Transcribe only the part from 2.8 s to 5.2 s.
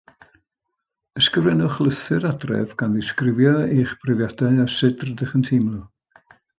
gan ddisgrifio eich brofiadau a sut